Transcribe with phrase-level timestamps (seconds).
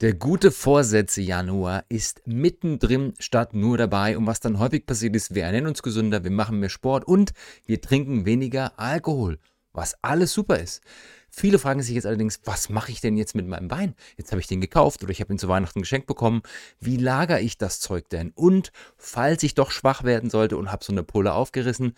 [0.00, 4.16] Der gute Vorsätze Januar ist mittendrin statt nur dabei.
[4.16, 7.32] Und was dann häufig passiert ist, wir ernähren uns gesünder, wir machen mehr Sport und
[7.66, 9.38] wir trinken weniger Alkohol,
[9.74, 10.80] was alles super ist.
[11.28, 13.94] Viele fragen sich jetzt allerdings, was mache ich denn jetzt mit meinem Wein?
[14.16, 16.40] Jetzt habe ich den gekauft oder ich habe ihn zu Weihnachten geschenkt bekommen.
[16.80, 18.30] Wie lagere ich das Zeug denn?
[18.34, 21.92] Und falls ich doch schwach werden sollte und habe so eine Pulle aufgerissen,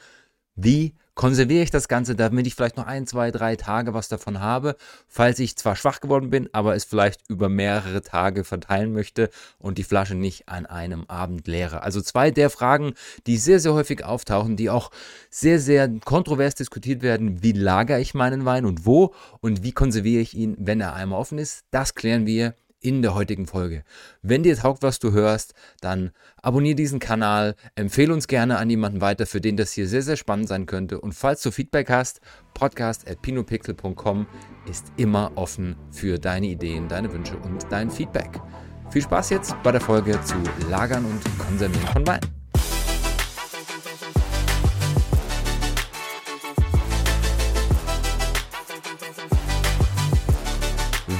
[0.56, 4.40] wie konserviere ich das Ganze, damit ich vielleicht noch ein, zwei, drei Tage was davon
[4.40, 4.76] habe,
[5.06, 9.78] falls ich zwar schwach geworden bin, aber es vielleicht über mehrere Tage verteilen möchte und
[9.78, 11.82] die Flasche nicht an einem Abend leere.
[11.82, 12.94] Also zwei der Fragen,
[13.26, 14.90] die sehr, sehr häufig auftauchen, die auch
[15.30, 17.42] sehr, sehr kontrovers diskutiert werden.
[17.42, 21.18] Wie lagere ich meinen Wein und wo und wie konserviere ich ihn, wenn er einmal
[21.18, 21.64] offen ist?
[21.70, 23.84] Das klären wir in der heutigen Folge.
[24.20, 26.10] Wenn dir taugt, was du hörst, dann
[26.42, 30.16] abonniere diesen Kanal, empfehle uns gerne an jemanden weiter, für den das hier sehr, sehr
[30.16, 31.00] spannend sein könnte.
[31.00, 32.20] Und falls du Feedback hast,
[32.54, 34.26] podcast at pinopixel.com
[34.68, 38.40] ist immer offen für deine Ideen, deine Wünsche und dein Feedback.
[38.90, 40.34] Viel Spaß jetzt bei der Folge zu
[40.68, 42.41] Lagern und Konservieren von Wein.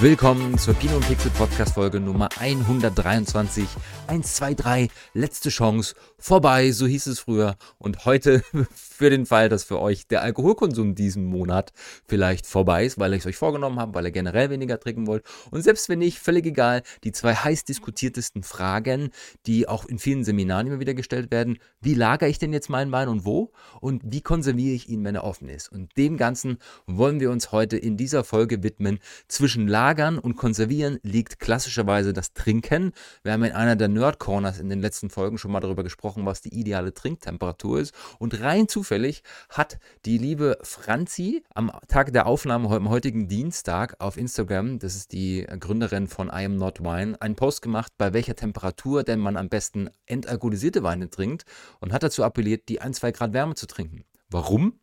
[0.02, 3.68] Willkommen zur Pino und Pixel Podcast Folge Nummer 123.
[4.08, 7.56] 1, 2, 3, letzte Chance, vorbei, so hieß es früher.
[7.78, 8.42] Und heute
[8.74, 11.72] für den Fall, dass für euch der Alkoholkonsum diesen Monat
[12.06, 15.24] vielleicht vorbei ist, weil ich es euch vorgenommen habe, weil ihr generell weniger trinken wollt.
[15.50, 19.10] Und selbst wenn nicht, völlig egal, die zwei heiß diskutiertesten Fragen,
[19.46, 21.58] die auch in vielen Seminaren immer wieder gestellt werden.
[21.80, 23.52] Wie lagere ich denn jetzt meinen Wein und wo?
[23.80, 25.70] Und wie konserviere ich ihn, wenn er offen ist?
[25.70, 28.98] Und dem Ganzen wollen wir uns heute in dieser Folge widmen.
[29.28, 32.92] Zwischen Lagern und Konservieren liegt klassischerweise das Trinken.
[33.22, 36.26] Wir haben in einer der Nerd Corners in den letzten Folgen schon mal darüber gesprochen,
[36.26, 37.94] was die ideale Trinktemperatur ist.
[38.18, 44.16] Und rein zufällig hat die liebe Franzi am Tag der Aufnahme am heutigen Dienstag auf
[44.16, 48.36] Instagram, das ist die Gründerin von I Am Not Wine, einen Post gemacht, bei welcher
[48.36, 51.44] Temperatur denn man am besten entalkoholisierte Weine trinkt
[51.80, 54.04] und hat dazu appelliert, die 1, 2 Grad Wärme zu trinken.
[54.28, 54.80] Warum?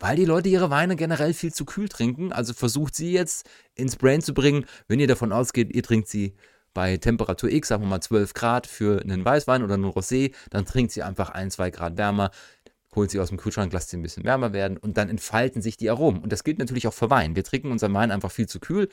[0.00, 2.32] weil die Leute ihre Weine generell viel zu kühl trinken.
[2.32, 6.34] Also versucht sie jetzt ins Brain zu bringen, wenn ihr davon ausgeht, ihr trinkt sie
[6.74, 10.64] bei Temperatur X, sagen wir mal 12 Grad für einen Weißwein oder einen Rosé, dann
[10.64, 12.30] trinkt sie einfach ein, zwei Grad wärmer,
[12.94, 15.76] holt sie aus dem Kühlschrank, lasst sie ein bisschen wärmer werden und dann entfalten sich
[15.76, 16.22] die Aromen.
[16.22, 17.36] Und das gilt natürlich auch für Wein.
[17.36, 18.88] Wir trinken unseren Wein einfach viel zu kühl.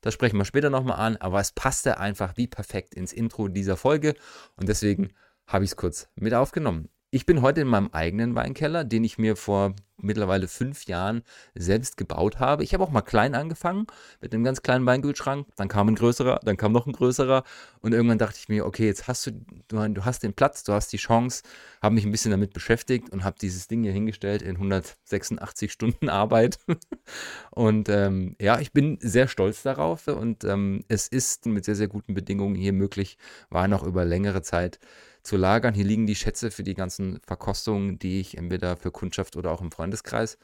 [0.00, 3.76] Das sprechen wir später nochmal an, aber es passte einfach wie perfekt ins Intro dieser
[3.76, 4.14] Folge
[4.56, 5.10] und deswegen
[5.46, 6.88] habe ich es kurz mit aufgenommen.
[7.10, 11.22] Ich bin heute in meinem eigenen Weinkeller, den ich mir vor mittlerweile fünf Jahren
[11.54, 12.62] selbst gebaut habe.
[12.62, 13.86] Ich habe auch mal klein angefangen
[14.20, 15.46] mit einem ganz kleinen Weingutschrank.
[15.56, 17.44] Dann kam ein größerer, dann kam noch ein größerer.
[17.80, 19.32] Und irgendwann dachte ich mir, okay, jetzt hast du,
[19.68, 21.42] du, du hast den Platz, du hast die Chance.
[21.82, 26.08] Habe mich ein bisschen damit beschäftigt und habe dieses Ding hier hingestellt in 186 Stunden
[26.08, 26.58] Arbeit.
[27.50, 30.06] und ähm, ja, ich bin sehr stolz darauf.
[30.08, 33.18] Und ähm, es ist mit sehr, sehr guten Bedingungen hier möglich,
[33.50, 34.78] war noch über längere Zeit
[35.24, 35.74] zu lagern.
[35.74, 39.60] Hier liegen die Schätze für die ganzen Verkostungen, die ich entweder für Kundschaft oder auch
[39.60, 40.38] im Freundeskreis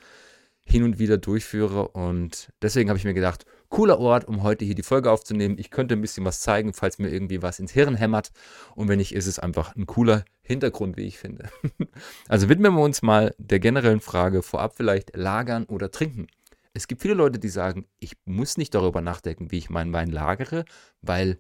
[0.65, 1.89] hin und wieder durchführe.
[1.89, 5.57] Und deswegen habe ich mir gedacht, cooler Ort, um heute hier die Folge aufzunehmen.
[5.59, 8.31] Ich könnte ein bisschen was zeigen, falls mir irgendwie was ins Hirn hämmert.
[8.75, 11.51] Und wenn nicht, ist es einfach ein cooler Hintergrund, wie ich finde.
[12.29, 16.27] also widmen wir uns mal der generellen Frage vorab vielleicht lagern oder trinken.
[16.73, 20.11] Es gibt viele Leute, die sagen, ich muss nicht darüber nachdenken, wie ich meinen Wein
[20.11, 20.65] lagere,
[21.03, 21.39] weil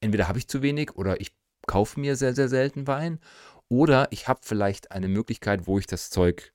[0.00, 1.32] entweder habe ich zu wenig oder ich
[1.66, 3.20] kaufe mir sehr, sehr selten Wein.
[3.68, 6.52] Oder ich habe vielleicht eine Möglichkeit, wo ich das Zeug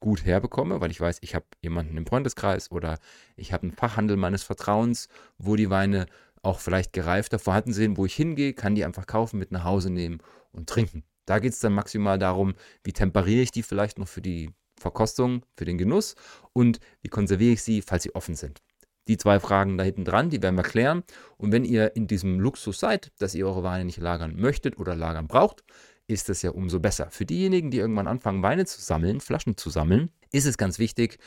[0.00, 2.98] gut herbekomme, weil ich weiß, ich habe jemanden im Freundeskreis oder
[3.36, 6.06] ich habe einen Fachhandel meines Vertrauens, wo die Weine
[6.42, 9.90] auch vielleicht gereifter vorhanden sind, wo ich hingehe, kann die einfach kaufen, mit nach Hause
[9.90, 10.18] nehmen
[10.52, 11.04] und trinken.
[11.26, 15.44] Da geht es dann maximal darum, wie temperiere ich die vielleicht noch für die Verkostung,
[15.56, 16.14] für den Genuss
[16.54, 18.62] und wie konserviere ich sie, falls sie offen sind.
[19.08, 21.02] Die zwei Fragen da hinten dran, die werden wir klären.
[21.36, 24.94] Und wenn ihr in diesem Luxus seid, dass ihr eure Weine nicht lagern möchtet oder
[24.94, 25.64] lagern braucht,
[26.06, 27.10] ist das ja umso besser.
[27.10, 31.18] Für diejenigen, die irgendwann anfangen, Weine zu sammeln, Flaschen zu sammeln, ist es ganz wichtig,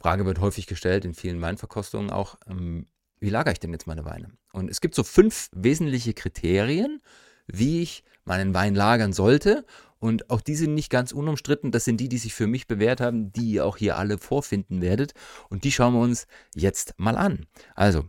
[0.00, 2.86] Frage wird häufig gestellt in vielen Weinverkostungen auch, ähm,
[3.20, 4.32] wie lagere ich denn jetzt meine Weine?
[4.52, 7.00] Und es gibt so fünf wesentliche Kriterien,
[7.46, 9.64] wie ich meinen Wein lagern sollte.
[9.98, 11.70] Und auch die sind nicht ganz unumstritten.
[11.70, 14.82] Das sind die, die sich für mich bewährt haben, die ihr auch hier alle vorfinden
[14.82, 15.14] werdet.
[15.48, 17.46] Und die schauen wir uns jetzt mal an.
[17.74, 18.04] Also,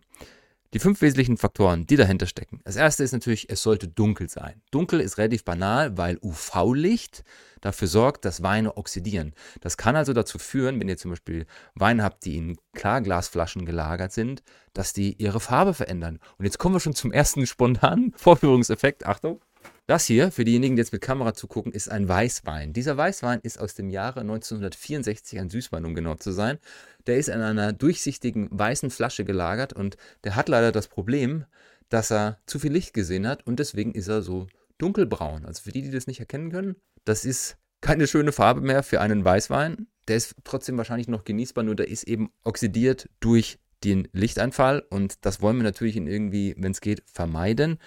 [0.75, 2.59] die fünf wesentlichen Faktoren, die dahinter stecken.
[2.65, 4.61] Das erste ist natürlich, es sollte dunkel sein.
[4.71, 7.23] Dunkel ist relativ banal, weil UV-Licht
[7.61, 9.33] dafür sorgt, dass Weine oxidieren.
[9.61, 11.45] Das kann also dazu führen, wenn ihr zum Beispiel
[11.75, 14.43] Weine habt, die in Klarglasflaschen gelagert sind,
[14.73, 16.19] dass die ihre Farbe verändern.
[16.37, 19.05] Und jetzt kommen wir schon zum ersten spontanen Vorführungseffekt.
[19.05, 19.39] Achtung.
[19.87, 22.73] Das hier, für diejenigen, die jetzt mit Kamera zugucken, ist ein Weißwein.
[22.73, 26.57] Dieser Weißwein ist aus dem Jahre 1964, ein Süßwein, um genau zu sein.
[27.05, 31.45] Der ist in einer durchsichtigen weißen Flasche gelagert und der hat leider das Problem,
[31.89, 34.47] dass er zu viel Licht gesehen hat und deswegen ist er so
[34.79, 35.45] dunkelbraun.
[35.45, 39.01] Also für die, die das nicht erkennen können, das ist keine schöne Farbe mehr für
[39.01, 39.85] einen Weißwein.
[40.07, 45.23] Der ist trotzdem wahrscheinlich noch genießbar, nur der ist eben oxidiert durch den Lichteinfall und
[45.25, 47.77] das wollen wir natürlich irgendwie, wenn es geht, vermeiden.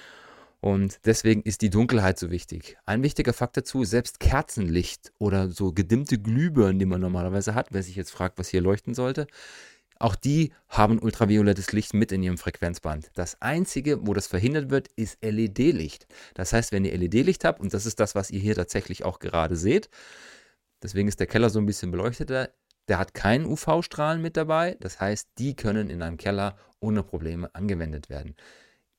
[0.61, 2.77] Und deswegen ist die Dunkelheit so wichtig.
[2.85, 7.83] Ein wichtiger Fakt dazu, selbst Kerzenlicht oder so gedimmte Glühbirnen, die man normalerweise hat, wer
[7.83, 9.29] sich jetzt fragt, was hier leuchten sollte,
[10.01, 13.11] auch die haben ultraviolettes Licht mit in ihrem Frequenzband.
[13.15, 16.07] Das Einzige, wo das verhindert wird, ist LED-Licht.
[16.35, 19.19] Das heißt, wenn ihr LED-Licht habt, und das ist das, was ihr hier tatsächlich auch
[19.19, 19.91] gerade seht,
[20.83, 22.51] deswegen ist der Keller so ein bisschen beleuchteter,
[22.87, 24.77] der hat keinen UV-Strahlen mit dabei.
[24.81, 28.37] Das heißt, die können in einem Keller ohne Probleme angewendet werden.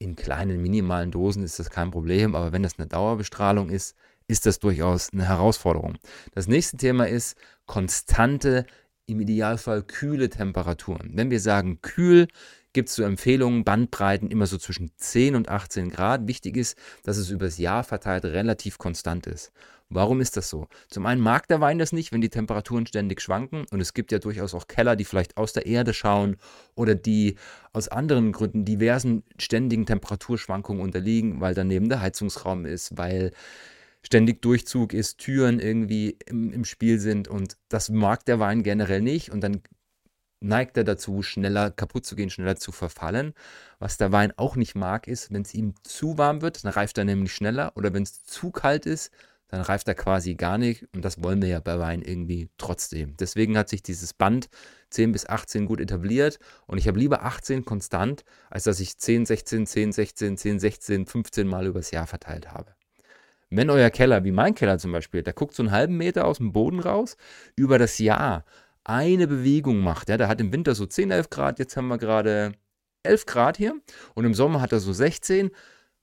[0.01, 3.97] In kleinen, minimalen Dosen ist das kein Problem, aber wenn das eine Dauerbestrahlung ist,
[4.29, 5.97] ist das durchaus eine Herausforderung.
[6.33, 8.65] Das nächste Thema ist konstante
[9.07, 11.11] im Idealfall kühle Temperaturen.
[11.15, 12.27] Wenn wir sagen kühl,
[12.71, 16.27] gibt es so Empfehlungen, Bandbreiten immer so zwischen 10 und 18 Grad.
[16.27, 19.51] Wichtig ist, dass es übers Jahr verteilt relativ konstant ist.
[19.91, 20.67] Warum ist das so?
[20.87, 23.65] Zum einen mag der Wein das nicht, wenn die Temperaturen ständig schwanken.
[23.71, 26.37] Und es gibt ja durchaus auch Keller, die vielleicht aus der Erde schauen
[26.75, 27.35] oder die
[27.73, 33.31] aus anderen Gründen diversen ständigen Temperaturschwankungen unterliegen, weil daneben der Heizungsraum ist, weil
[34.03, 39.01] ständig Durchzug ist, Türen irgendwie im, im Spiel sind und das mag der Wein generell
[39.01, 39.61] nicht und dann
[40.39, 43.33] neigt er dazu, schneller kaputt zu gehen, schneller zu verfallen.
[43.79, 46.97] Was der Wein auch nicht mag, ist, wenn es ihm zu warm wird, dann reift
[46.97, 49.11] er nämlich schneller oder wenn es zu kalt ist,
[49.49, 53.17] dann reift er quasi gar nicht und das wollen wir ja bei Wein irgendwie trotzdem.
[53.17, 54.47] Deswegen hat sich dieses Band
[54.91, 59.25] 10 bis 18 gut etabliert und ich habe lieber 18 konstant, als dass ich 10,
[59.25, 62.73] 16, 10, 16, 10, 16, 15 Mal übers Jahr verteilt habe.
[63.49, 66.37] Wenn euer Keller, wie mein Keller zum Beispiel, der guckt so einen halben Meter aus
[66.37, 67.17] dem Boden raus,
[67.55, 68.45] über das Jahr
[68.83, 71.97] eine Bewegung macht, ja, der hat im Winter so 10, 11 Grad, jetzt haben wir
[71.97, 72.53] gerade
[73.01, 73.73] 11 Grad hier
[74.13, 75.49] und im Sommer hat er so 16,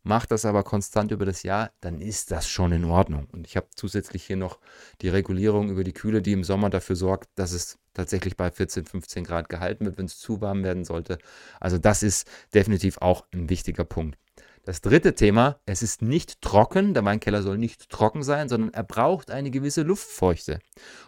[0.07, 3.27] macht das aber konstant über das Jahr, dann ist das schon in Ordnung.
[3.33, 4.61] Und ich habe zusätzlich hier noch
[5.01, 8.87] die Regulierung über die Kühle, die im Sommer dafür sorgt, dass es tatsächlich bei 14,
[8.87, 11.19] 15 Grad gehalten wird, wenn es zu warm werden sollte.
[11.61, 14.17] Also das ist definitiv auch ein wichtiger Punkt.
[14.65, 18.83] Das dritte Thema, es ist nicht trocken, der Weinkeller soll nicht trocken sein, sondern er
[18.83, 20.61] braucht eine gewisse Luftfeuchte.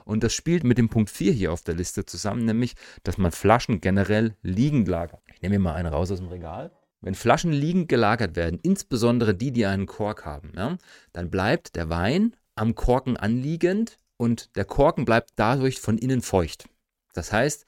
[0.05, 3.33] Und das spielt mit dem Punkt 4 hier auf der Liste zusammen, nämlich, dass man
[3.33, 5.23] Flaschen generell liegend lagert.
[5.35, 6.73] Ich nehme mir mal eine raus aus dem Regal.
[7.01, 10.77] Wenn Flaschen liegend gelagert werden, insbesondere die, die einen Kork haben, ja,
[11.13, 16.69] dann bleibt der Wein am Korken anliegend und der Korken bleibt dadurch von innen feucht.
[17.13, 17.67] Das heißt,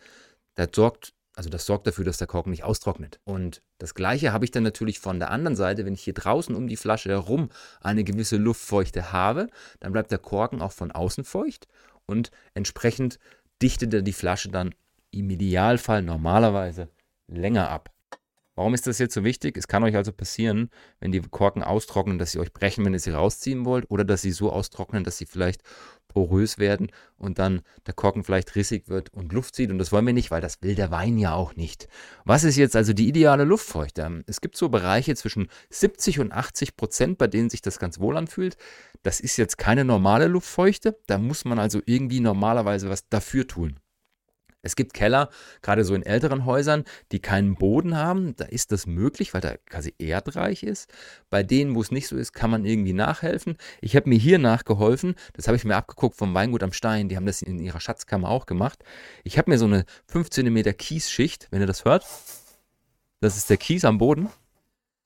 [0.57, 3.19] der sorgt also das sorgt dafür, dass der Korken nicht austrocknet.
[3.25, 6.55] Und das gleiche habe ich dann natürlich von der anderen Seite, wenn ich hier draußen
[6.55, 7.49] um die Flasche herum
[7.81, 9.49] eine gewisse Luftfeuchte habe,
[9.79, 11.67] dann bleibt der Korken auch von außen feucht
[12.05, 13.19] und entsprechend
[13.63, 14.75] dichtet er die Flasche dann
[15.13, 16.89] im Idealfall normalerweise
[17.27, 17.91] länger ab.
[18.61, 19.57] Warum ist das jetzt so wichtig?
[19.57, 20.69] Es kann euch also passieren,
[20.99, 24.21] wenn die Korken austrocknen, dass sie euch brechen, wenn ihr sie rausziehen wollt, oder dass
[24.21, 25.63] sie so austrocknen, dass sie vielleicht
[26.09, 29.71] porös werden und dann der Korken vielleicht rissig wird und Luft zieht.
[29.71, 31.89] Und das wollen wir nicht, weil das will der Wein ja auch nicht.
[32.27, 34.25] Was ist jetzt also die ideale Luftfeuchte?
[34.27, 38.19] Es gibt so Bereiche zwischen 70 und 80 Prozent, bei denen sich das ganz wohl
[38.19, 38.59] anfühlt.
[39.03, 40.99] Das ist jetzt keine normale Luftfeuchte.
[41.07, 43.81] Da muss man also irgendwie normalerweise was dafür tun.
[44.63, 45.31] Es gibt Keller,
[45.63, 48.37] gerade so in älteren Häusern, die keinen Boden haben.
[48.37, 50.93] Da ist das möglich, weil der quasi erdreich ist.
[51.31, 53.57] Bei denen, wo es nicht so ist, kann man irgendwie nachhelfen.
[53.81, 55.15] Ich habe mir hier nachgeholfen.
[55.33, 57.09] Das habe ich mir abgeguckt vom Weingut am Stein.
[57.09, 58.85] Die haben das in ihrer Schatzkammer auch gemacht.
[59.25, 62.05] Ich habe mir so eine 5 cm Kiesschicht, wenn ihr das hört.
[63.21, 64.29] Das ist der Kies am Boden.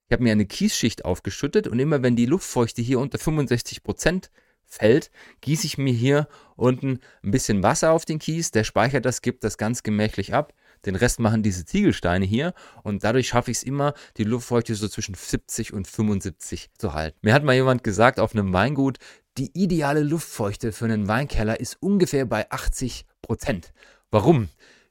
[0.08, 4.30] Ich habe mir eine Kiesschicht aufgeschüttet und immer wenn die Luftfeuchte hier unter 65 Prozent
[4.66, 9.22] fällt, gieße ich mir hier unten ein bisschen Wasser auf den Kies, der speichert das,
[9.22, 10.52] gibt das ganz gemächlich ab.
[10.86, 12.52] Den Rest machen diese Ziegelsteine hier
[12.82, 17.18] und dadurch schaffe ich es immer, die Luftfeuchte so zwischen 70 und 75 zu halten.
[17.22, 18.98] Mir hat mal jemand gesagt auf einem Weingut,
[19.38, 23.72] die ideale Luftfeuchte für einen Weinkeller ist ungefähr bei 80 Prozent.
[24.10, 24.48] Warum?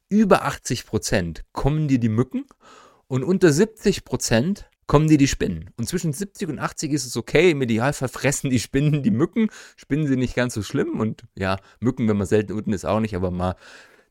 [0.10, 2.46] Über 80 Prozent kommen dir die Mücken
[3.08, 5.70] und unter 70 Prozent kommen dir die Spinnen.
[5.78, 7.52] Und zwischen 70 und 80 ist es okay.
[7.52, 9.50] Im Idealfall fressen die Spinnen die Mücken.
[9.75, 11.00] Spinnen sind nicht ganz so schlimm.
[11.00, 13.16] Und ja, Mücken, wenn man selten unten ist, auch nicht.
[13.16, 13.56] Aber mal,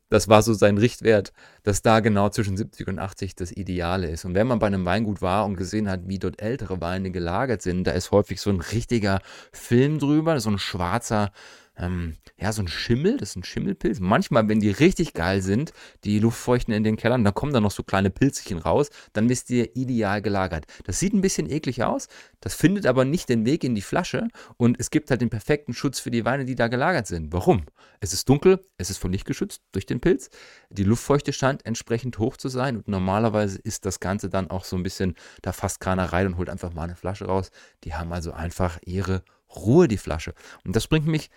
[0.09, 4.25] das war so sein Richtwert, dass da genau zwischen 70 und 80 das Ideale ist.
[4.25, 7.63] Und wenn man bei einem Weingut war und gesehen hat, wie dort ältere Weine gelagert
[7.63, 9.21] sind, da ist häufig so ein richtiger
[9.53, 11.33] Film drüber, so ein schwarzer
[11.77, 13.99] ähm, ja, so ein Schimmel, das ist ein Schimmelpilz.
[14.01, 15.73] Manchmal, wenn die richtig geil sind,
[16.05, 19.49] die Luftfeuchten in den Kellern, dann kommen da noch so kleine Pilzchen raus, dann wisst
[19.51, 20.67] ihr ideal gelagert.
[20.85, 22.09] Das sieht ein bisschen eklig aus,
[22.41, 25.73] das findet aber nicht den Weg in die Flasche und es gibt halt den perfekten
[25.73, 27.33] Schutz für die Weine, die da gelagert sind.
[27.33, 27.65] Warum?
[28.01, 30.29] Es ist dunkel, es ist von Licht geschützt durch den Pilz,
[30.71, 34.77] die Luftfeuchte scheint entsprechend hoch zu sein und normalerweise ist das Ganze dann auch so
[34.77, 37.51] ein bisschen, da fasst keiner rein und holt einfach mal eine Flasche raus.
[37.85, 39.23] Die haben also einfach ihre
[39.55, 40.35] Ruhe, die Flasche.
[40.65, 41.31] Und das bringt mich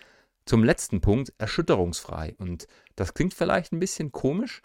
[0.46, 2.34] zum letzten Punkt, erschütterungsfrei.
[2.38, 4.62] Und das klingt vielleicht ein bisschen komisch.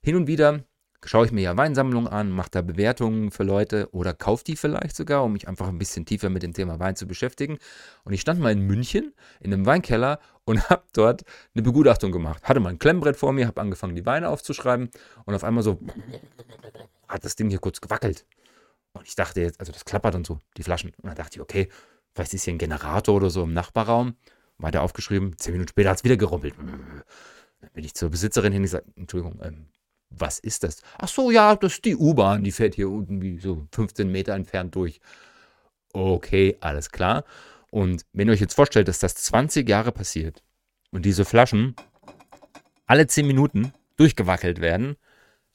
[0.00, 0.64] Hin und wieder
[1.04, 4.96] schaue ich mir ja Weinsammlungen an, mache da Bewertungen für Leute oder kaufe die vielleicht
[4.96, 7.58] sogar, um mich einfach ein bisschen tiefer mit dem Thema Wein zu beschäftigen.
[8.04, 11.24] Und ich stand mal in München in einem Weinkeller und habe dort
[11.54, 12.42] eine Begutachtung gemacht.
[12.44, 14.88] Hatte mal ein Klemmbrett vor mir, habe angefangen, die Weine aufzuschreiben
[15.24, 15.80] und auf einmal so
[17.08, 18.24] hat das Ding hier kurz gewackelt.
[18.92, 20.92] Und ich dachte jetzt, also das klappert und so, die Flaschen.
[21.02, 21.68] Und dann dachte ich, okay,
[22.14, 24.14] vielleicht ist hier ein Generator oder so im Nachbarraum
[24.58, 25.36] weiter aufgeschrieben.
[25.38, 26.54] Zehn Minuten später hat es wieder gerumpelt.
[26.58, 29.66] Dann bin ich zur Besitzerin hin und gesagt, Entschuldigung, ähm,
[30.10, 30.82] was ist das?
[30.98, 34.34] Ach so, ja, das ist die U-Bahn, die fährt hier unten wie so 15 Meter
[34.34, 35.00] entfernt durch.
[35.92, 37.24] Okay, alles klar.
[37.70, 40.42] Und wenn ihr euch jetzt vorstellt, dass das 20 Jahre passiert
[40.90, 41.74] und diese Flaschen
[42.86, 44.96] alle 10 Minuten durchgewackelt werden,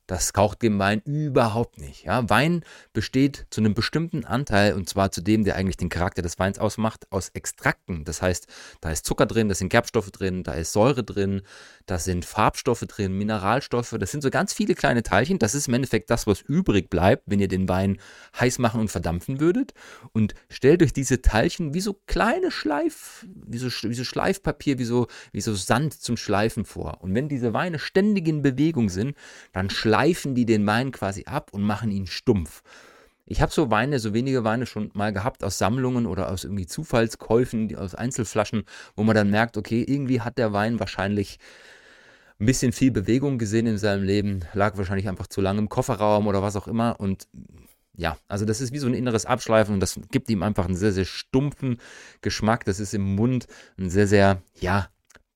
[0.10, 2.04] das kaucht dem Wein überhaupt nicht.
[2.04, 2.28] Ja?
[2.30, 2.64] Wein
[2.94, 6.58] besteht zu einem bestimmten Anteil, und zwar zu dem, der eigentlich den Charakter des Weins
[6.58, 8.06] ausmacht, aus Extrakten.
[8.06, 8.48] Das heißt,
[8.82, 11.44] da ist Zucker drin, da sind Gerbstoffe drin, da ist Säure drin,
[11.86, 13.96] da sind Farbstoffe drin, Mineralstoffe.
[14.00, 15.38] Das sind so ganz viele kleine Teilchen.
[15.38, 18.00] Das ist im Endeffekt das, was übrig bleibt, wenn ihr den Wein
[18.40, 19.74] heiß machen und verdampfen würdet.
[20.12, 24.86] Und stellt euch diese Teilchen wie so kleine Schleif, wie so, wie so Schleifpapier, wie
[24.86, 27.02] so, wie so Sand zum Schleifen vor.
[27.02, 29.16] Und wenn diese Weine ständig in Bewegung sind,
[29.54, 32.64] dann schleifen schleifen die den Wein quasi ab und machen ihn stumpf.
[33.26, 36.66] Ich habe so Weine, so wenige Weine schon mal gehabt aus Sammlungen oder aus irgendwie
[36.66, 38.64] Zufallskäufen, aus Einzelflaschen,
[38.96, 41.38] wo man dann merkt, okay, irgendwie hat der Wein wahrscheinlich
[42.40, 46.28] ein bisschen viel Bewegung gesehen in seinem Leben, lag wahrscheinlich einfach zu lange im Kofferraum
[46.28, 47.28] oder was auch immer und
[47.98, 50.78] ja, also das ist wie so ein inneres Abschleifen und das gibt ihm einfach einen
[50.78, 51.80] sehr, sehr stumpfen
[52.22, 52.64] Geschmack.
[52.64, 54.88] Das ist im Mund ein sehr, sehr, ja,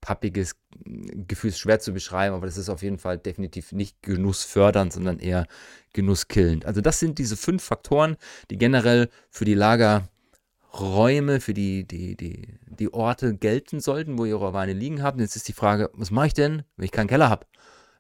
[0.04, 4.92] pappiges Gefühl, ist schwer zu beschreiben, aber das ist auf jeden Fall definitiv nicht genussfördernd,
[4.92, 5.48] sondern eher
[5.94, 6.66] genusskillend.
[6.66, 8.18] Also das sind diese fünf Faktoren,
[8.52, 14.38] die generell für die Lagerräume, für die, die, die, die Orte gelten sollten, wo ihr
[14.38, 15.22] eure Weine liegen habt.
[15.22, 17.48] Jetzt ist die Frage, was mache ich denn, wenn ich keinen Keller habe?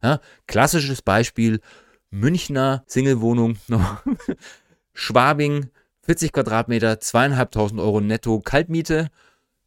[0.03, 1.61] Ja, klassisches Beispiel,
[2.09, 3.57] Münchner Singlewohnung,
[4.93, 5.69] Schwabing,
[6.01, 9.09] 40 Quadratmeter, zweieinhalbtausend Euro netto Kaltmiete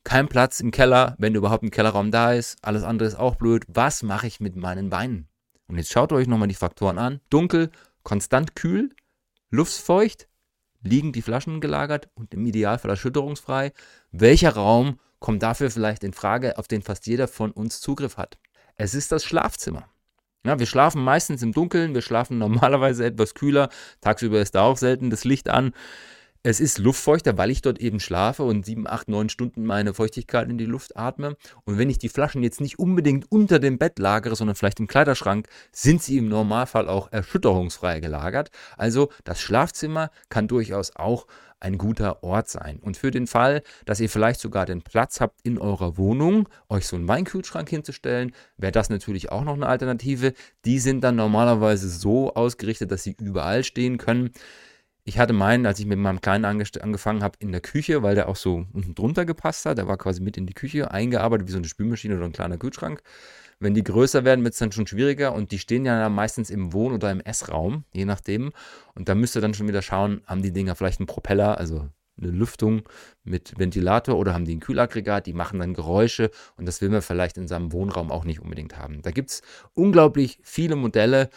[0.06, 2.58] kein Platz im Keller, wenn überhaupt ein Kellerraum da ist.
[2.62, 3.64] Alles andere ist auch blöd.
[3.66, 5.28] Was mache ich mit meinen Weinen?
[5.66, 7.20] Und jetzt schaut euch nochmal die Faktoren an.
[7.28, 7.72] Dunkel,
[8.04, 8.94] konstant kühl,
[9.50, 10.28] luftfeucht,
[10.80, 13.72] liegen die Flaschen gelagert und im Idealfall erschütterungsfrei.
[14.12, 18.38] Welcher Raum kommt dafür vielleicht in Frage, auf den fast jeder von uns Zugriff hat?
[18.76, 19.88] Es ist das Schlafzimmer.
[20.46, 23.70] Ja, wir schlafen meistens im Dunkeln, wir schlafen normalerweise etwas kühler.
[24.02, 25.72] Tagsüber ist da auch selten das Licht an.
[26.48, 30.48] Es ist luftfeuchter, weil ich dort eben schlafe und sieben, acht, neun Stunden meine Feuchtigkeit
[30.48, 31.36] in die Luft atme.
[31.64, 34.86] Und wenn ich die Flaschen jetzt nicht unbedingt unter dem Bett lagere, sondern vielleicht im
[34.86, 38.50] Kleiderschrank, sind sie im Normalfall auch erschütterungsfrei gelagert.
[38.76, 41.26] Also das Schlafzimmer kann durchaus auch
[41.58, 42.78] ein guter Ort sein.
[42.78, 46.86] Und für den Fall, dass ihr vielleicht sogar den Platz habt in eurer Wohnung, euch
[46.86, 50.32] so einen Weinkühlschrank hinzustellen, wäre das natürlich auch noch eine Alternative.
[50.64, 54.30] Die sind dann normalerweise so ausgerichtet, dass sie überall stehen können.
[55.08, 58.28] Ich hatte meinen, als ich mit meinem Kleinen angefangen habe, in der Küche, weil der
[58.28, 59.78] auch so unten drunter gepasst hat.
[59.78, 62.58] Der war quasi mit in die Küche eingearbeitet, wie so eine Spülmaschine oder ein kleiner
[62.58, 63.04] Kühlschrank.
[63.60, 66.72] Wenn die größer werden, wird es dann schon schwieriger und die stehen ja meistens im
[66.72, 68.52] Wohn- oder im Essraum, je nachdem.
[68.96, 71.88] Und da müsst ihr dann schon wieder schauen, haben die Dinger vielleicht einen Propeller, also
[72.20, 72.82] eine Lüftung
[73.22, 77.02] mit Ventilator oder haben die ein Kühlaggregat, die machen dann Geräusche und das will man
[77.02, 79.02] vielleicht in seinem Wohnraum auch nicht unbedingt haben.
[79.02, 79.42] Da gibt es
[79.74, 81.30] unglaublich viele Modelle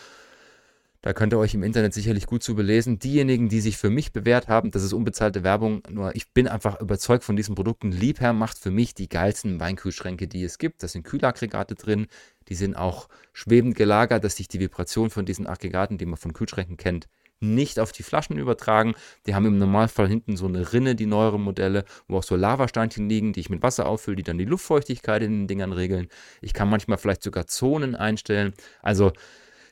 [1.01, 2.99] da könnt ihr euch im Internet sicherlich gut zu belesen.
[2.99, 6.81] Diejenigen, die sich für mich bewährt haben, das ist unbezahlte Werbung, nur ich bin einfach
[6.81, 7.91] überzeugt von diesen Produkten.
[7.91, 10.83] Liebherr macht für mich die geilsten Weinkühlschränke, die es gibt.
[10.83, 12.07] Da sind Kühlaggregate drin,
[12.49, 16.33] die sind auch schwebend gelagert, dass sich die Vibration von diesen Aggregaten, die man von
[16.33, 17.07] Kühlschränken kennt,
[17.39, 18.95] nicht auf die Flaschen übertragen.
[19.25, 23.07] Die haben im Normalfall hinten so eine Rinne, die neueren Modelle, wo auch so Lavasteinchen
[23.07, 26.09] liegen, die ich mit Wasser auffülle, die dann die Luftfeuchtigkeit in den Dingern regeln.
[26.41, 28.53] Ich kann manchmal vielleicht sogar Zonen einstellen.
[28.81, 29.13] Also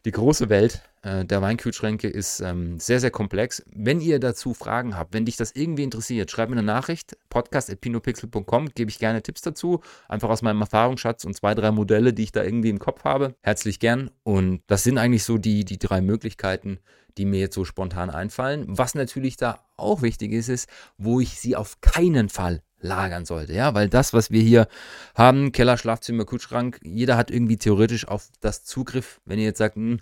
[0.07, 3.61] die große Welt äh, der Weinkühlschränke ist ähm, sehr, sehr komplex.
[3.75, 8.69] Wenn ihr dazu Fragen habt, wenn dich das irgendwie interessiert, schreib mir eine Nachricht, podcast.pinopixel.com,
[8.73, 12.31] gebe ich gerne Tipps dazu, einfach aus meinem Erfahrungsschatz und zwei, drei Modelle, die ich
[12.31, 13.35] da irgendwie im Kopf habe.
[13.41, 14.09] Herzlich gern.
[14.23, 16.79] Und das sind eigentlich so die, die drei Möglichkeiten,
[17.17, 18.63] die mir jetzt so spontan einfallen.
[18.69, 23.53] Was natürlich da auch wichtig ist, ist, wo ich sie auf keinen Fall lagern sollte,
[23.53, 24.67] ja, weil das, was wir hier
[25.15, 29.19] haben, Keller, Schlafzimmer, Kühlschrank, jeder hat irgendwie theoretisch auf das Zugriff.
[29.25, 29.99] Wenn ihr jetzt sagt, hm,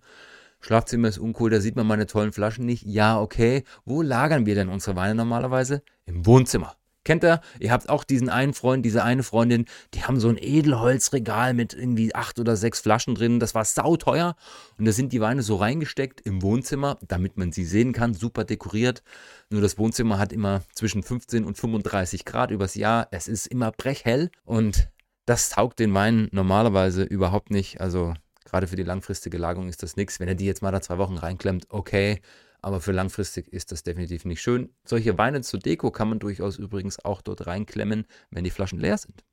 [0.59, 2.83] Schlafzimmer ist uncool, da sieht man meine tollen Flaschen nicht.
[2.83, 3.63] Ja, okay.
[3.85, 5.83] Wo lagern wir denn unsere Weine normalerweise?
[6.05, 6.75] Im Wohnzimmer.
[7.05, 7.39] Kennt ihr?
[7.59, 11.75] Ihr habt auch diesen einen Freund, diese eine Freundin, die haben so ein Edelholzregal mit
[11.75, 13.39] irgendwie acht oder sechs Flaschen drin.
[13.39, 14.35] Das war sauteuer.
[14.79, 18.15] Und da sind die Weine so reingesteckt im Wohnzimmer, damit man sie sehen kann.
[18.15, 19.03] Super dekoriert.
[19.51, 23.07] Nur das Wohnzimmer hat immer zwischen 15 und 35 Grad übers Jahr.
[23.11, 24.89] Es ist immer brechhell und
[25.27, 27.81] das taugt den Wein normalerweise überhaupt nicht.
[27.81, 30.19] Also gerade für die langfristige Lagerung ist das nichts.
[30.19, 32.19] Wenn er die jetzt mal da zwei Wochen reinklemmt, okay
[32.65, 34.73] aber für langfristig ist das definitiv nicht schön.
[34.85, 38.97] Solche Weine zur Deko kann man durchaus übrigens auch dort reinklemmen, wenn die Flaschen leer
[38.97, 39.23] sind.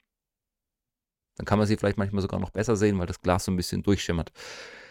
[1.37, 3.57] Dann kann man sie vielleicht manchmal sogar noch besser sehen, weil das Glas so ein
[3.57, 4.33] bisschen durchschimmert.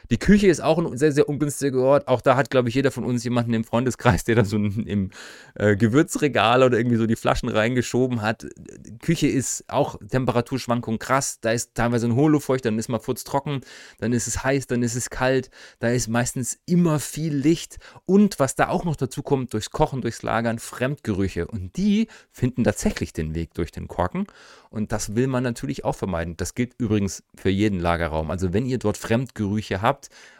[0.09, 2.07] Die Küche ist auch ein sehr, sehr ungünstiger Ort.
[2.07, 5.11] Auch da hat, glaube ich, jeder von uns jemanden im Freundeskreis, der da so im
[5.55, 8.47] äh, Gewürzregal oder irgendwie so die Flaschen reingeschoben hat.
[8.57, 11.39] Die Küche ist auch Temperaturschwankung krass.
[11.41, 13.61] Da ist teilweise ein Hohlluftfeucht, dann ist mal kurz trocken,
[13.99, 15.49] dann ist es heiß, dann ist es kalt.
[15.79, 17.77] Da ist meistens immer viel Licht.
[18.05, 21.47] Und was da auch noch dazu kommt, durchs Kochen, durchs Lagern, Fremdgerüche.
[21.47, 24.27] Und die finden tatsächlich den Weg durch den Korken.
[24.69, 26.37] Und das will man natürlich auch vermeiden.
[26.37, 28.31] Das gilt übrigens für jeden Lagerraum.
[28.31, 29.90] Also wenn ihr dort Fremdgerüche habt,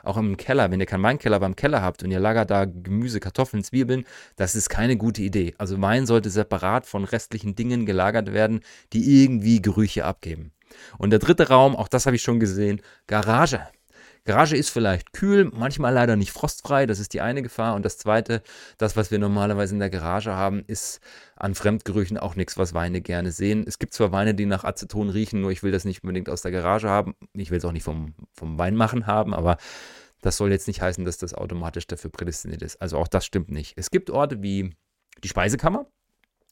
[0.04, 3.20] auch im Keller, wenn ihr keinen Weinkeller beim Keller habt und ihr lagert da Gemüse,
[3.20, 4.06] Kartoffeln, Zwiebeln,
[4.36, 5.54] das ist keine gute Idee.
[5.58, 8.62] Also Wein sollte separat von restlichen Dingen gelagert werden,
[8.94, 10.52] die irgendwie Gerüche abgeben.
[10.98, 13.62] Und der dritte Raum, auch das habe ich schon gesehen, Garage.
[14.24, 17.76] Garage ist vielleicht kühl, manchmal leider nicht frostfrei, das ist die eine Gefahr.
[17.76, 18.44] Und das zweite,
[18.78, 21.00] das, was wir normalerweise in der Garage haben, ist
[21.36, 23.66] an Fremdgerüchen auch nichts, was Weine gerne sehen.
[23.68, 26.44] Es gibt zwar Weine, die nach Aceton riechen, nur ich will das nicht unbedingt aus
[26.44, 27.16] der Garage haben.
[27.34, 29.58] Ich will es auch nicht vom, vom Weinmachen haben, aber
[30.22, 32.80] das soll jetzt nicht heißen, dass das automatisch dafür prädestiniert ist.
[32.80, 33.74] Also auch das stimmt nicht.
[33.76, 34.76] Es gibt Orte wie
[35.24, 35.88] die Speisekammer.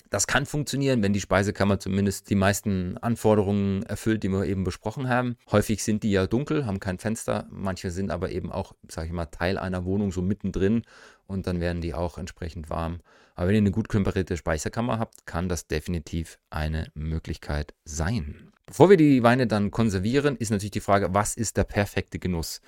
[0.09, 5.07] Das kann funktionieren, wenn die Speisekammer zumindest die meisten Anforderungen erfüllt, die wir eben besprochen
[5.07, 5.37] haben.
[5.51, 7.47] Häufig sind die ja dunkel, haben kein Fenster.
[7.51, 10.81] Manche sind aber eben auch, sage ich mal, Teil einer Wohnung so mittendrin
[11.27, 13.01] und dann werden die auch entsprechend warm.
[13.35, 18.51] Aber wenn ihr eine gut temperierte Speisekammer habt, kann das definitiv eine Möglichkeit sein.
[18.65, 22.61] Bevor wir die Weine dann konservieren, ist natürlich die Frage, was ist der perfekte Genuss?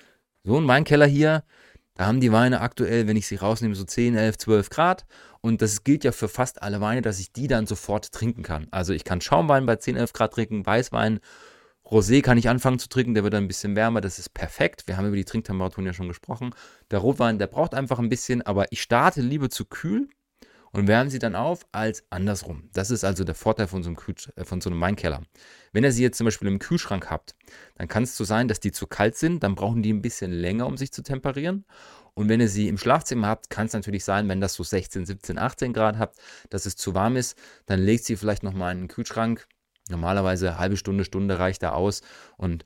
[0.44, 1.44] So ein Weinkeller hier,
[1.94, 5.04] da haben die Weine aktuell, wenn ich sie rausnehme, so 10, 11, 12 Grad.
[5.40, 8.68] Und das gilt ja für fast alle Weine, dass ich die dann sofort trinken kann.
[8.70, 11.20] Also ich kann Schaumwein bei 10, 11 Grad trinken, Weißwein,
[11.84, 14.86] Rosé kann ich anfangen zu trinken, der wird dann ein bisschen wärmer, das ist perfekt.
[14.86, 16.54] Wir haben über die Trinktemperaturen ja schon gesprochen.
[16.90, 20.08] Der Rotwein, der braucht einfach ein bisschen, aber ich starte lieber zu kühl
[20.72, 22.68] und wärme sie dann auf als andersrum.
[22.72, 25.22] Das ist also der Vorteil von so einem, Kühl äh, von so einem Weinkeller.
[25.72, 27.34] Wenn ihr sie jetzt zum Beispiel im Kühlschrank habt,
[27.76, 30.32] dann kann es so sein, dass die zu kalt sind, dann brauchen die ein bisschen
[30.32, 31.64] länger, um sich zu temperieren.
[32.14, 35.06] Und wenn ihr sie im Schlafzimmer habt, kann es natürlich sein, wenn das so 16,
[35.06, 36.18] 17, 18 Grad habt,
[36.50, 39.46] dass es zu warm ist, dann legt sie vielleicht nochmal in den Kühlschrank.
[39.88, 42.02] Normalerweise halbe Stunde, Stunde reicht da aus
[42.36, 42.64] und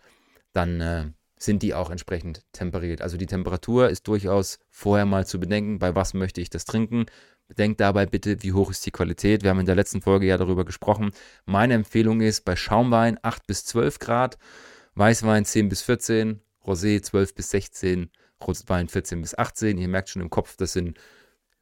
[0.52, 1.06] dann äh,
[1.38, 3.02] sind die auch entsprechend temperiert.
[3.02, 7.06] Also die Temperatur ist durchaus vorher mal zu bedenken, bei was möchte ich das trinken.
[7.48, 9.42] Bedenkt dabei bitte, wie hoch ist die Qualität.
[9.42, 11.12] Wir haben in der letzten Folge ja darüber gesprochen.
[11.44, 14.38] Meine Empfehlung ist bei Schaumwein 8 bis 12 Grad,
[14.94, 18.10] Weißwein 10 bis 14, Rosé 12 bis 16,
[18.44, 19.78] Rotwein 14 bis 18.
[19.78, 20.98] Ihr merkt schon im Kopf, das sind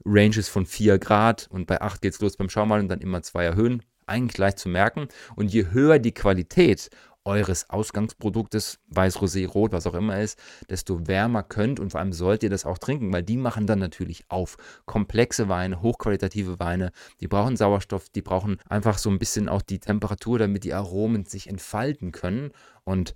[0.04, 3.22] Ranges von 4 Grad und bei 8 geht es los beim Schaumwein und dann immer
[3.22, 3.82] zwei erhöhen.
[4.06, 5.08] Eigentlich leicht zu merken.
[5.34, 6.90] Und je höher die Qualität
[7.24, 12.12] eures Ausgangsproduktes, weiß, rosé, rot, was auch immer ist, desto wärmer könnt und vor allem
[12.12, 14.56] sollt ihr das auch trinken, weil die machen dann natürlich auf.
[14.84, 19.78] Komplexe Weine, hochqualitative Weine, die brauchen Sauerstoff, die brauchen einfach so ein bisschen auch die
[19.78, 22.50] Temperatur, damit die Aromen sich entfalten können.
[22.84, 23.14] Und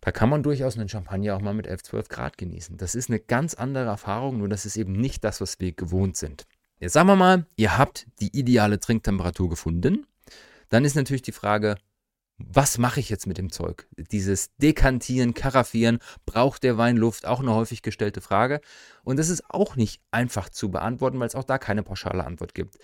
[0.00, 2.76] da kann man durchaus einen Champagner auch mal mit 11, 12 Grad genießen.
[2.76, 6.16] Das ist eine ganz andere Erfahrung, nur das ist eben nicht das, was wir gewohnt
[6.16, 6.46] sind.
[6.78, 10.06] Jetzt sagen wir mal, ihr habt die ideale Trinktemperatur gefunden.
[10.70, 11.76] Dann ist natürlich die Frage,
[12.48, 13.86] was mache ich jetzt mit dem Zeug?
[13.96, 17.26] Dieses Dekantieren, Karaffieren, braucht der Wein Luft?
[17.26, 18.60] Auch eine häufig gestellte Frage.
[19.04, 22.54] Und das ist auch nicht einfach zu beantworten, weil es auch da keine pauschale Antwort
[22.54, 22.78] gibt.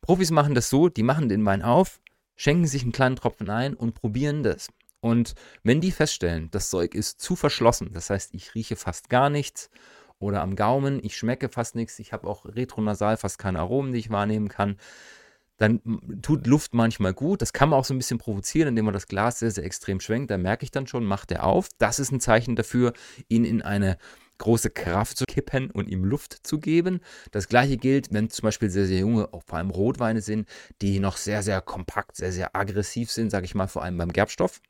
[0.00, 2.00] Profis machen das so, die machen den Wein auf,
[2.36, 4.68] schenken sich einen kleinen Tropfen ein und probieren das.
[5.00, 9.30] Und wenn die feststellen, das Zeug ist zu verschlossen, das heißt, ich rieche fast gar
[9.30, 9.70] nichts
[10.18, 13.98] oder am Gaumen, ich schmecke fast nichts, ich habe auch retronasal fast keine Aromen, die
[13.98, 14.76] ich wahrnehmen kann,
[15.60, 15.82] dann
[16.22, 17.42] tut Luft manchmal gut.
[17.42, 20.00] Das kann man auch so ein bisschen provozieren, indem man das Glas sehr, sehr extrem
[20.00, 20.30] schwenkt.
[20.30, 21.68] Da merke ich dann schon, macht er auf.
[21.76, 22.94] Das ist ein Zeichen dafür,
[23.28, 23.98] ihn in eine
[24.38, 27.00] große Kraft zu kippen und ihm Luft zu geben.
[27.30, 30.48] Das gleiche gilt, wenn zum Beispiel sehr, sehr junge, auch vor allem Rotweine sind,
[30.80, 34.14] die noch sehr, sehr kompakt, sehr, sehr aggressiv sind, sage ich mal, vor allem beim
[34.14, 34.62] Gerbstoff.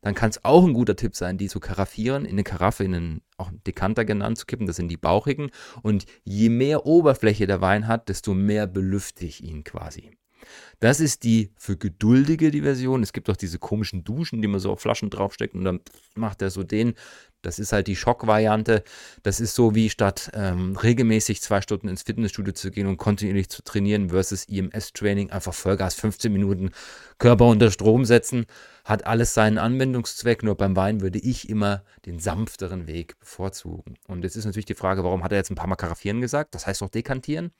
[0.00, 2.92] Dann kann es auch ein guter Tipp sein, die zu karaffieren, in eine Karaffe, in
[2.92, 4.66] einen, auch einen Dekanter genannt zu kippen.
[4.66, 5.52] Das sind die bauchigen.
[5.82, 10.10] Und je mehr Oberfläche der Wein hat, desto mehr belüfte ich ihn quasi.
[10.80, 13.02] Das ist die für Geduldige die Version.
[13.02, 15.80] Es gibt auch diese komischen Duschen, die man so auf Flaschen draufsteckt und dann
[16.14, 16.94] macht er so den.
[17.44, 18.82] Das ist halt die Schockvariante.
[19.22, 23.50] Das ist so wie statt ähm, regelmäßig zwei Stunden ins Fitnessstudio zu gehen und kontinuierlich
[23.50, 26.70] zu trainieren versus IMS-Training, einfach Vollgas 15 Minuten
[27.18, 28.46] Körper unter Strom setzen.
[28.84, 33.96] Hat alles seinen Anwendungszweck, nur beim Wein würde ich immer den sanfteren Weg bevorzugen.
[34.08, 36.54] Und jetzt ist natürlich die Frage, warum hat er jetzt ein paar Mal Karaffieren gesagt?
[36.54, 37.52] Das heißt doch dekantieren.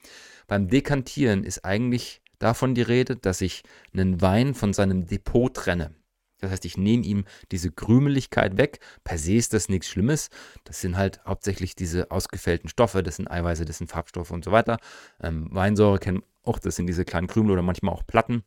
[0.47, 5.95] Beim Dekantieren ist eigentlich davon die Rede, dass ich einen Wein von seinem Depot trenne.
[6.41, 8.81] Das heißt, ich nehme ihm diese Krümeligkeit weg.
[9.03, 10.29] Per se ist das nichts Schlimmes.
[10.65, 14.53] Das sind halt hauptsächlich diese ausgefällten Stoffe, das sind Eiweiße, das sind Farbstoffe und so
[14.53, 14.79] weiter.
[15.23, 18.43] Ähm, Weinsäure kennen auch, das sind diese kleinen Krümel oder manchmal auch Platten,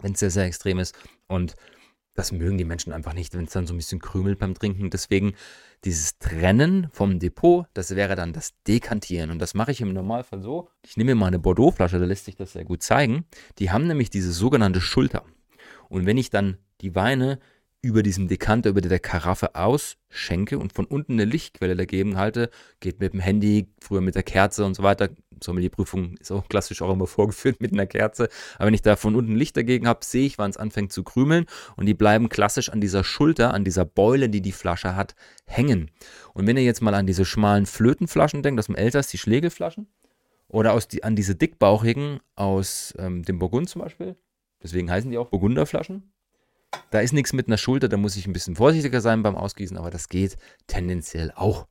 [0.00, 0.94] wenn es sehr, sehr extrem ist.
[1.26, 1.54] Und
[2.14, 4.90] das mögen die Menschen einfach nicht, wenn es dann so ein bisschen krümelt beim Trinken.
[4.90, 5.34] Deswegen
[5.84, 9.30] dieses Trennen vom Depot, das wäre dann das Dekantieren.
[9.30, 10.68] Und das mache ich im Normalfall so.
[10.84, 13.24] Ich nehme mir mal eine Bordeaux-Flasche, da lässt sich das sehr gut zeigen.
[13.58, 15.24] Die haben nämlich diese sogenannte Schulter.
[15.88, 17.38] Und wenn ich dann die Weine
[17.82, 23.00] über diesem Dekanter, über der Karaffe ausschenke und von unten eine Lichtquelle dagegen halte, geht
[23.00, 25.08] mit dem Handy, früher mit der Kerze und so weiter.
[25.42, 28.28] Sommelierprüfung ist auch klassisch auch immer vorgeführt mit einer Kerze.
[28.56, 31.02] Aber wenn ich da von unten Licht dagegen habe, sehe ich, wann es anfängt zu
[31.02, 35.14] krümeln und die bleiben klassisch an dieser Schulter, an dieser Beule, die die Flasche hat,
[35.46, 35.90] hängen.
[36.34, 39.86] Und wenn ihr jetzt mal an diese schmalen Flötenflaschen denkt, aus dem Elsass, die Schlegelflaschen,
[40.48, 44.16] oder aus die, an diese dickbauchigen aus ähm, dem Burgund zum Beispiel,
[44.62, 46.12] deswegen heißen die auch Burgunderflaschen,
[46.90, 49.76] da ist nichts mit einer Schulter, da muss ich ein bisschen vorsichtiger sein beim Ausgießen,
[49.76, 51.66] aber das geht tendenziell auch.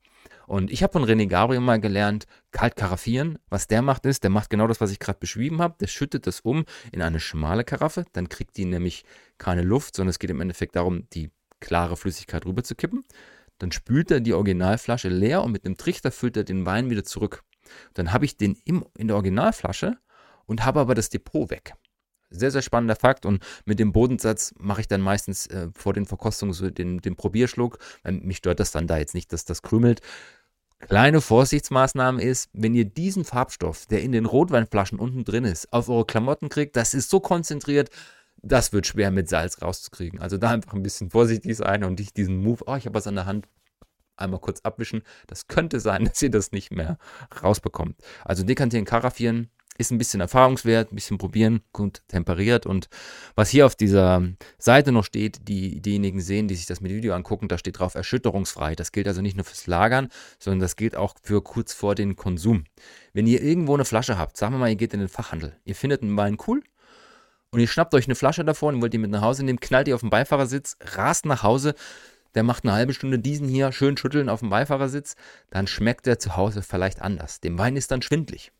[0.47, 3.37] Und ich habe von René Gabriel mal gelernt, kalt karaffieren.
[3.49, 5.75] Was der macht ist, der macht genau das, was ich gerade beschrieben habe.
[5.79, 8.05] Der schüttet das um in eine schmale Karaffe.
[8.13, 9.05] Dann kriegt die nämlich
[9.37, 13.05] keine Luft, sondern es geht im Endeffekt darum, die klare Flüssigkeit rüber zu kippen.
[13.59, 17.03] Dann spült er die Originalflasche leer und mit einem Trichter füllt er den Wein wieder
[17.03, 17.43] zurück.
[17.93, 19.97] Dann habe ich den im, in der Originalflasche
[20.47, 21.73] und habe aber das Depot weg.
[22.29, 23.25] Sehr, sehr spannender Fakt.
[23.25, 27.15] Und mit dem Bodensatz mache ich dann meistens äh, vor den Verkostungen so den, den
[27.15, 27.79] Probierschluck.
[28.03, 30.01] Mich stört das dann da jetzt nicht, dass das krümelt.
[30.79, 35.89] Kleine Vorsichtsmaßnahme ist, wenn ihr diesen Farbstoff, der in den Rotweinflaschen unten drin ist, auf
[35.89, 37.89] eure Klamotten kriegt, das ist so konzentriert,
[38.41, 40.21] das wird schwer mit Salz rauszukriegen.
[40.21, 43.07] Also da einfach ein bisschen vorsichtig sein und nicht diesen Move, oh, ich habe was
[43.07, 43.47] an der Hand,
[44.15, 45.03] einmal kurz abwischen.
[45.27, 46.97] Das könnte sein, dass ihr das nicht mehr
[47.43, 47.97] rausbekommt.
[48.23, 52.65] Also dekantieren, karaffieren, ist ein bisschen Erfahrungswert, ein bisschen probieren, gut temperiert.
[52.65, 52.89] Und
[53.35, 54.21] was hier auf dieser
[54.57, 57.95] Seite noch steht, die diejenigen sehen, die sich das mit Video angucken, da steht drauf
[57.95, 58.75] erschütterungsfrei.
[58.75, 62.17] Das gilt also nicht nur fürs Lagern, sondern das gilt auch für kurz vor den
[62.17, 62.65] Konsum.
[63.13, 65.75] Wenn ihr irgendwo eine Flasche habt, sagen wir mal, ihr geht in den Fachhandel, ihr
[65.75, 66.61] findet einen Wein cool,
[67.51, 69.87] und ihr schnappt euch eine Flasche davor und wollt die mit nach Hause nehmen, knallt
[69.87, 71.73] die auf den Beifahrersitz, rast nach Hause,
[72.35, 75.15] der macht eine halbe Stunde diesen hier schön schütteln auf dem Beifahrersitz,
[75.49, 77.39] dann schmeckt der zu Hause vielleicht anders.
[77.39, 78.51] Dem Wein ist dann schwindlig.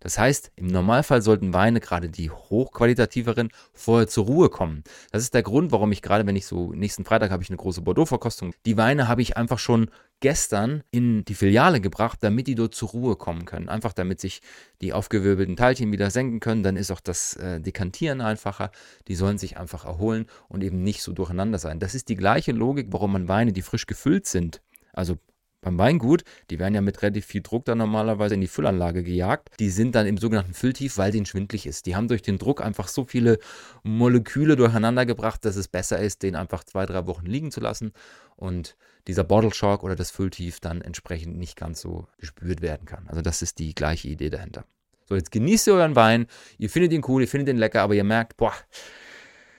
[0.00, 4.84] Das heißt, im Normalfall sollten Weine, gerade die hochqualitativeren, vorher zur Ruhe kommen.
[5.12, 7.56] Das ist der Grund, warum ich gerade, wenn ich so, nächsten Freitag habe ich eine
[7.56, 12.54] große Bordeaux-Verkostung, die Weine habe ich einfach schon gestern in die Filiale gebracht, damit die
[12.54, 13.68] dort zur Ruhe kommen können.
[13.68, 14.40] Einfach damit sich
[14.80, 16.62] die aufgewirbelten Teilchen wieder senken können.
[16.62, 18.70] Dann ist auch das äh, Dekantieren einfacher.
[19.08, 21.80] Die sollen sich einfach erholen und eben nicht so durcheinander sein.
[21.80, 25.18] Das ist die gleiche Logik, warum man Weine, die frisch gefüllt sind, also
[25.66, 29.48] beim Weingut, die werden ja mit relativ viel Druck dann normalerweise in die Füllanlage gejagt.
[29.58, 31.86] Die sind dann im sogenannten Fülltief, weil denen schwindlig ist.
[31.86, 33.40] Die haben durch den Druck einfach so viele
[33.82, 37.92] Moleküle durcheinander gebracht, dass es besser ist, den einfach zwei, drei Wochen liegen zu lassen
[38.36, 38.76] und
[39.08, 43.08] dieser Bottle Shock oder das Fülltief dann entsprechend nicht ganz so gespürt werden kann.
[43.08, 44.66] Also das ist die gleiche Idee dahinter.
[45.08, 46.26] So, jetzt genießt ihr euren Wein,
[46.58, 48.54] ihr findet ihn cool, ihr findet ihn lecker, aber ihr merkt, boah,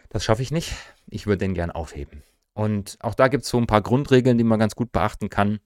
[0.08, 0.74] das schaffe ich nicht.
[1.10, 2.24] Ich würde den gern aufheben.
[2.54, 5.60] Und auch da gibt es so ein paar Grundregeln, die man ganz gut beachten kann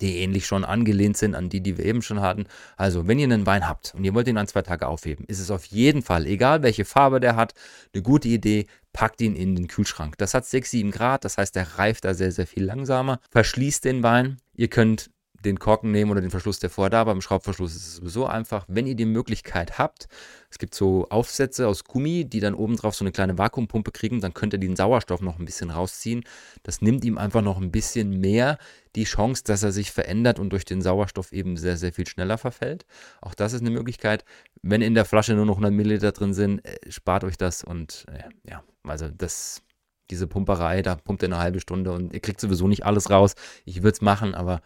[0.00, 2.46] die ähnlich schon angelehnt sind an die, die wir eben schon hatten.
[2.76, 5.40] Also, wenn ihr einen Wein habt und ihr wollt ihn an zwei Tage aufheben, ist
[5.40, 7.54] es auf jeden Fall, egal welche Farbe der hat,
[7.92, 10.18] eine gute Idee, packt ihn in den Kühlschrank.
[10.18, 13.20] Das hat 6, 7 Grad, das heißt, der reift da sehr, sehr viel langsamer.
[13.30, 14.38] Verschließt den Wein.
[14.54, 15.10] Ihr könnt
[15.44, 17.14] den Korken nehmen oder den Verschluss, der vorher da war.
[17.14, 18.64] Beim Schraubverschluss ist es sowieso einfach.
[18.68, 20.08] Wenn ihr die Möglichkeit habt,
[20.50, 24.20] es gibt so Aufsätze aus Gummi, die dann oben drauf so eine kleine Vakuumpumpe kriegen,
[24.20, 26.24] dann könnt ihr den Sauerstoff noch ein bisschen rausziehen.
[26.62, 28.58] Das nimmt ihm einfach noch ein bisschen mehr
[28.96, 32.38] die Chance, dass er sich verändert und durch den Sauerstoff eben sehr, sehr viel schneller
[32.38, 32.84] verfällt.
[33.20, 34.24] Auch das ist eine Möglichkeit.
[34.62, 38.06] Wenn in der Flasche nur noch 100 Milliliter drin sind, äh, spart euch das und
[38.12, 39.62] äh, ja, also das
[40.10, 43.34] diese Pumperei, da pumpt ihr eine halbe Stunde und ihr kriegt sowieso nicht alles raus.
[43.64, 44.62] Ich würde es machen, aber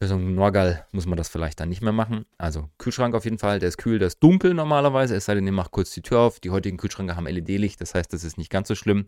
[0.00, 2.24] für so einen Norgal muss man das vielleicht dann nicht mehr machen.
[2.38, 5.46] Also Kühlschrank auf jeden Fall, der ist kühl, der ist dunkel normalerweise, es sei denn,
[5.46, 6.40] ihr macht kurz die Tür auf.
[6.40, 9.04] Die heutigen Kühlschränke haben LED-Licht, das heißt, das ist nicht ganz so schlimm.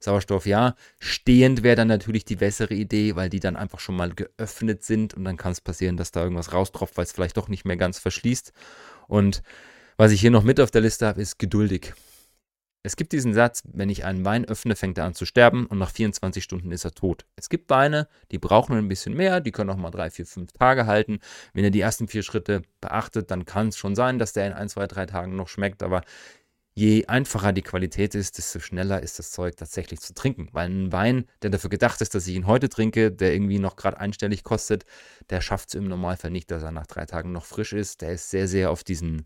[0.00, 0.74] Sauerstoff ja.
[0.98, 5.14] Stehend wäre dann natürlich die bessere Idee, weil die dann einfach schon mal geöffnet sind
[5.14, 7.76] und dann kann es passieren, dass da irgendwas raustropft, weil es vielleicht doch nicht mehr
[7.76, 8.52] ganz verschließt.
[9.06, 9.42] Und
[9.96, 11.94] Was ich hier noch mit auf der Liste habe, ist geduldig.
[12.86, 15.78] Es gibt diesen Satz, wenn ich einen Wein öffne, fängt er an zu sterben und
[15.78, 17.24] nach 24 Stunden ist er tot.
[17.34, 20.52] Es gibt Weine, die brauchen ein bisschen mehr, die können auch mal drei, vier, fünf
[20.52, 21.20] Tage halten.
[21.54, 24.52] Wenn ihr die ersten vier Schritte beachtet, dann kann es schon sein, dass der in
[24.52, 26.02] ein, zwei, drei Tagen noch schmeckt, aber
[26.74, 30.50] je einfacher die Qualität ist, desto schneller ist das Zeug tatsächlich zu trinken.
[30.52, 33.76] Weil ein Wein, der dafür gedacht ist, dass ich ihn heute trinke, der irgendwie noch
[33.76, 34.84] gerade einstellig kostet,
[35.30, 38.02] der schafft es im Normalfall nicht, dass er nach drei Tagen noch frisch ist.
[38.02, 39.24] Der ist sehr, sehr auf diesen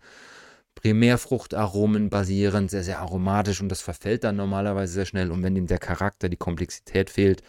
[0.81, 5.33] Primärfruchtaromen basierend, sehr, sehr aromatisch und das verfällt dann normalerweise sehr schnell.
[5.33, 7.43] Und wenn ihm der Charakter, die Komplexität fehlt,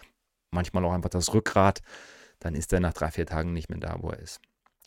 [0.52, 1.82] manchmal auch einfach das Rückgrat,
[2.40, 4.40] dann ist er nach drei, vier Tagen nicht mehr da, wo er ist.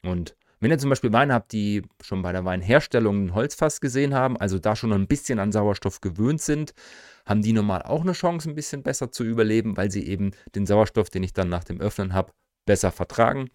[0.03, 4.15] Und wenn ihr zum Beispiel Weine habt, die schon bei der Weinherstellung ein Holzfass gesehen
[4.15, 6.75] haben, also da schon ein bisschen an Sauerstoff gewöhnt sind,
[7.27, 10.67] haben die normal auch eine Chance, ein bisschen besser zu überleben, weil sie eben den
[10.67, 12.33] Sauerstoff, den ich dann nach dem Öffnen habe,
[12.65, 13.51] besser vertragen.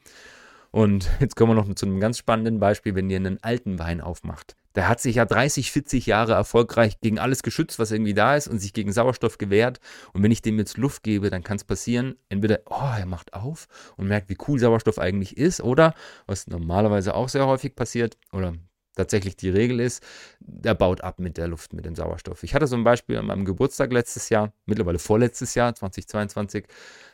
[0.77, 3.99] Und jetzt kommen wir noch zu einem ganz spannenden Beispiel, wenn ihr einen alten Wein
[3.99, 4.55] aufmacht.
[4.75, 8.47] Der hat sich ja 30, 40 Jahre erfolgreich gegen alles geschützt, was irgendwie da ist
[8.47, 9.79] und sich gegen Sauerstoff gewehrt.
[10.13, 13.33] Und wenn ich dem jetzt Luft gebe, dann kann es passieren, entweder, oh, er macht
[13.33, 15.95] auf und merkt, wie cool Sauerstoff eigentlich ist, oder,
[16.27, 18.53] was normalerweise auch sehr häufig passiert, oder
[18.97, 20.03] tatsächlich die Regel ist,
[20.39, 22.43] der baut ab mit der Luft, mit dem Sauerstoff.
[22.43, 26.65] Ich hatte ein Beispiel an meinem Geburtstag letztes Jahr, mittlerweile vorletztes Jahr, 2022,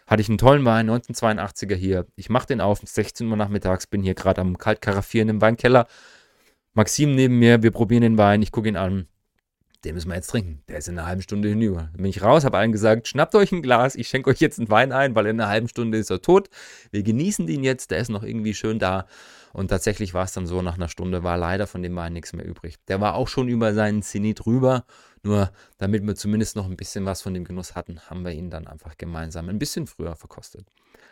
[0.07, 2.07] hatte ich einen tollen Wein, 1982er hier.
[2.15, 5.87] Ich mache den auf, 16 Uhr nachmittags, bin hier gerade am Kaltkaraffieren im Weinkeller.
[6.73, 9.07] Maxim neben mir, wir probieren den Wein, ich gucke ihn an.
[9.83, 10.63] Den müssen wir jetzt trinken.
[10.69, 11.89] Der ist in einer halben Stunde hinüber.
[11.91, 14.57] Dann bin ich raus, habe allen gesagt, schnappt euch ein Glas, ich schenke euch jetzt
[14.57, 16.49] einen Wein ein, weil in einer halben Stunde ist er tot.
[16.91, 19.07] Wir genießen den jetzt, der ist noch irgendwie schön da.
[19.51, 22.33] Und tatsächlich war es dann so, nach einer Stunde war leider von dem Wein nichts
[22.33, 22.77] mehr übrig.
[22.87, 24.85] Der war auch schon über seinen Zenit rüber.
[25.21, 28.49] Nur damit wir zumindest noch ein bisschen was von dem Genuss hatten, haben wir ihn
[28.49, 30.65] dann einfach gemeinsam ein bisschen früher verkostet.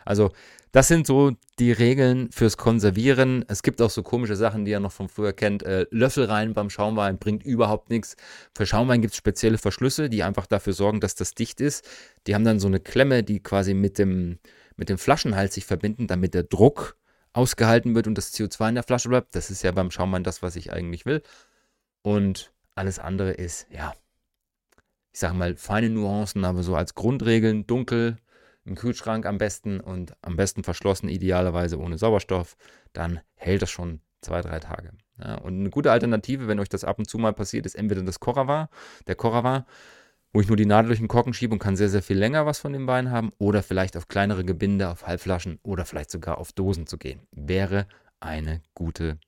[0.05, 0.31] Also
[0.71, 3.43] das sind so die Regeln fürs Konservieren.
[3.49, 5.63] Es gibt auch so komische Sachen, die ihr noch von früher kennt.
[5.63, 8.15] Äh, Löffel rein beim Schaumwein bringt überhaupt nichts.
[8.55, 11.85] Für Schaumwein gibt es spezielle Verschlüsse, die einfach dafür sorgen, dass das dicht ist.
[12.25, 14.39] Die haben dann so eine Klemme, die quasi mit dem,
[14.77, 16.97] mit dem Flaschenhals sich verbinden, damit der Druck
[17.33, 19.35] ausgehalten wird und das CO2 in der Flasche bleibt.
[19.35, 21.21] Das ist ja beim Schaumwein das, was ich eigentlich will.
[22.01, 23.93] Und alles andere ist, ja,
[25.11, 28.17] ich sage mal, feine Nuancen, aber so als Grundregeln dunkel,
[28.65, 32.56] im Kühlschrank am besten und am besten verschlossen, idealerweise ohne Sauerstoff,
[32.93, 34.91] dann hält das schon zwei, drei Tage.
[35.19, 38.04] Ja, und eine gute Alternative, wenn euch das ab und zu mal passiert, ist entweder
[38.04, 38.69] das Coravar,
[39.08, 39.65] der Coravar,
[40.34, 42.45] wo ich nur die Nadel durch den Korken schiebe und kann sehr, sehr viel länger
[42.45, 46.38] was von dem Wein haben, oder vielleicht auf kleinere Gebinde, auf Halbflaschen oder vielleicht sogar
[46.38, 47.28] auf Dosen zu gehen.
[47.32, 47.88] Wäre
[48.19, 49.19] eine gute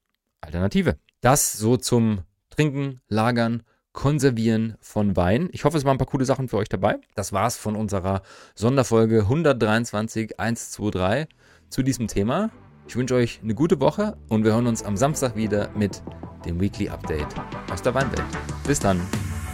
[0.41, 0.97] Alternative.
[1.21, 5.49] Das so zum Trinken, Lagern Konservieren von Wein.
[5.51, 6.97] Ich hoffe, es waren ein paar coole Sachen für euch dabei.
[7.15, 8.21] Das war's von unserer
[8.55, 11.27] Sonderfolge 123 123
[11.69, 12.49] zu diesem Thema.
[12.87, 16.03] Ich wünsche euch eine gute Woche und wir hören uns am Samstag wieder mit
[16.45, 17.27] dem Weekly Update
[17.71, 18.25] aus der Weinwelt.
[18.67, 18.99] Bis dann.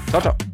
[0.10, 0.49] Ciao, ciao.